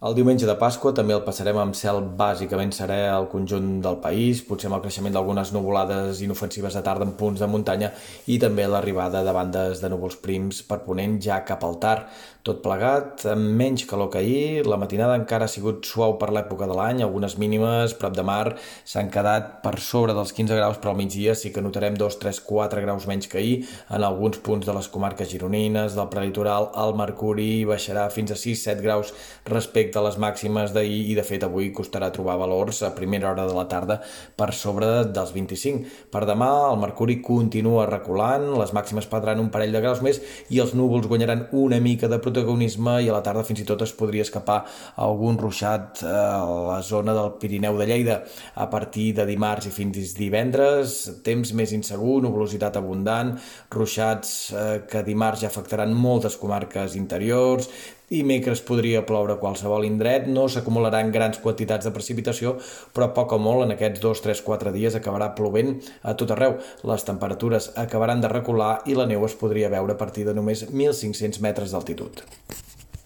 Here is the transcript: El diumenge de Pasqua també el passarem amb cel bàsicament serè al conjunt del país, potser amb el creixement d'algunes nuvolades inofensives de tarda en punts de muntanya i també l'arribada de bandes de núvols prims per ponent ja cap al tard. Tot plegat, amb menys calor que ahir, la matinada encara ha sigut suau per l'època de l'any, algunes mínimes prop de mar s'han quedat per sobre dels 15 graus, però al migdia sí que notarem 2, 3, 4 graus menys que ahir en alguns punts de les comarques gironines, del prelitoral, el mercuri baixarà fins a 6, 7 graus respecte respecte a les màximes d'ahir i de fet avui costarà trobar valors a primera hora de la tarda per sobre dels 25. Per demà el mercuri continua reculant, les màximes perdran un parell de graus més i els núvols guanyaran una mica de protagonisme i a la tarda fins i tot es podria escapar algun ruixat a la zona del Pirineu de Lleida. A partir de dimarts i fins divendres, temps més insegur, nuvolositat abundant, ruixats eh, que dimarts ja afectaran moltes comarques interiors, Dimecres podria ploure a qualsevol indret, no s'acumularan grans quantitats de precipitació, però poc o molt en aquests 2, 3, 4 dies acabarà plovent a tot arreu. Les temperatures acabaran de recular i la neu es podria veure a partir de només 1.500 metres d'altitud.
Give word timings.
El 0.00 0.14
diumenge 0.16 0.46
de 0.48 0.54
Pasqua 0.56 0.94
també 0.96 1.12
el 1.12 1.26
passarem 1.26 1.58
amb 1.60 1.74
cel 1.76 1.98
bàsicament 2.16 2.70
serè 2.72 3.02
al 3.12 3.26
conjunt 3.28 3.66
del 3.84 3.98
país, 4.00 4.38
potser 4.48 4.70
amb 4.70 4.78
el 4.78 4.84
creixement 4.86 5.12
d'algunes 5.12 5.50
nuvolades 5.52 6.22
inofensives 6.24 6.78
de 6.78 6.80
tarda 6.86 7.04
en 7.04 7.12
punts 7.20 7.42
de 7.44 7.48
muntanya 7.52 7.90
i 8.32 8.38
també 8.40 8.64
l'arribada 8.64 9.20
de 9.26 9.34
bandes 9.36 9.82
de 9.84 9.90
núvols 9.92 10.16
prims 10.24 10.62
per 10.64 10.78
ponent 10.86 11.18
ja 11.20 11.42
cap 11.44 11.66
al 11.68 11.76
tard. 11.82 12.08
Tot 12.40 12.62
plegat, 12.64 13.26
amb 13.28 13.50
menys 13.60 13.84
calor 13.84 14.08
que 14.08 14.22
ahir, 14.22 14.64
la 14.64 14.78
matinada 14.80 15.18
encara 15.20 15.44
ha 15.44 15.52
sigut 15.52 15.84
suau 15.84 16.14
per 16.16 16.30
l'època 16.32 16.64
de 16.64 16.78
l'any, 16.78 17.02
algunes 17.04 17.36
mínimes 17.36 17.92
prop 18.00 18.16
de 18.16 18.24
mar 18.24 18.54
s'han 18.88 19.12
quedat 19.12 19.58
per 19.60 19.74
sobre 19.84 20.16
dels 20.16 20.32
15 20.32 20.56
graus, 20.56 20.80
però 20.80 20.94
al 20.94 21.00
migdia 21.02 21.36
sí 21.36 21.52
que 21.52 21.60
notarem 21.60 22.00
2, 22.00 22.16
3, 22.24 22.40
4 22.48 22.86
graus 22.86 23.04
menys 23.10 23.28
que 23.28 23.42
ahir 23.42 23.68
en 23.90 24.08
alguns 24.08 24.40
punts 24.40 24.64
de 24.64 24.78
les 24.78 24.88
comarques 24.88 25.28
gironines, 25.28 25.92
del 25.92 26.08
prelitoral, 26.08 26.70
el 26.80 26.96
mercuri 26.96 27.50
baixarà 27.68 28.08
fins 28.08 28.32
a 28.32 28.40
6, 28.40 28.64
7 28.64 28.88
graus 28.88 29.12
respecte 29.44 29.89
respecte 29.90 29.98
a 29.98 30.06
les 30.06 30.18
màximes 30.18 30.72
d'ahir 30.72 31.10
i 31.10 31.14
de 31.16 31.22
fet 31.22 31.42
avui 31.42 31.70
costarà 31.72 32.10
trobar 32.12 32.38
valors 32.38 32.82
a 32.82 32.94
primera 32.94 33.30
hora 33.30 33.46
de 33.46 33.54
la 33.54 33.66
tarda 33.66 34.00
per 34.36 34.52
sobre 34.52 35.04
dels 35.10 35.32
25. 35.32 36.10
Per 36.10 36.22
demà 36.26 36.70
el 36.70 36.78
mercuri 36.78 37.20
continua 37.20 37.86
reculant, 37.86 38.58
les 38.58 38.72
màximes 38.72 39.08
perdran 39.10 39.40
un 39.40 39.50
parell 39.50 39.72
de 39.72 39.80
graus 39.80 40.00
més 40.02 40.20
i 40.50 40.60
els 40.60 40.74
núvols 40.74 41.08
guanyaran 41.08 41.48
una 41.52 41.80
mica 41.80 42.08
de 42.08 42.18
protagonisme 42.18 43.00
i 43.02 43.08
a 43.08 43.16
la 43.16 43.22
tarda 43.22 43.44
fins 43.44 43.62
i 43.62 43.66
tot 43.66 43.82
es 43.82 43.92
podria 43.92 44.22
escapar 44.22 44.64
algun 44.96 45.38
ruixat 45.38 46.04
a 46.04 46.44
la 46.70 46.80
zona 46.82 47.14
del 47.14 47.34
Pirineu 47.40 47.78
de 47.78 47.86
Lleida. 47.90 48.20
A 48.54 48.68
partir 48.70 49.12
de 49.14 49.26
dimarts 49.26 49.66
i 49.66 49.74
fins 49.74 50.14
divendres, 50.14 51.00
temps 51.24 51.54
més 51.54 51.72
insegur, 51.72 52.20
nuvolositat 52.22 52.76
abundant, 52.78 53.34
ruixats 53.70 54.52
eh, 54.52 54.82
que 54.90 55.02
dimarts 55.06 55.42
ja 55.42 55.50
afectaran 55.50 55.94
moltes 55.94 56.36
comarques 56.38 56.94
interiors, 56.98 57.70
Dimecres 58.10 58.58
podria 58.66 59.04
ploure 59.06 59.36
a 59.36 59.38
qualsevol 59.38 59.84
indret, 59.86 60.24
no 60.26 60.48
s'acumularan 60.50 61.12
grans 61.14 61.38
quantitats 61.44 61.86
de 61.86 61.92
precipitació, 61.94 62.56
però 62.90 63.06
poc 63.14 63.36
o 63.36 63.38
molt 63.38 63.62
en 63.68 63.76
aquests 63.76 64.02
2, 64.02 64.22
3, 64.24 64.40
4 64.48 64.72
dies 64.74 64.96
acabarà 64.98 65.28
plovent 65.38 65.76
a 66.02 66.16
tot 66.18 66.34
arreu. 66.34 66.56
Les 66.90 67.06
temperatures 67.06 67.70
acabaran 67.84 68.24
de 68.24 68.32
recular 68.32 68.72
i 68.90 68.98
la 68.98 69.06
neu 69.06 69.28
es 69.28 69.38
podria 69.38 69.70
veure 69.70 69.94
a 69.94 70.00
partir 70.02 70.26
de 70.26 70.34
només 70.34 70.66
1.500 70.66 71.38
metres 71.46 71.70
d'altitud. 71.70 72.24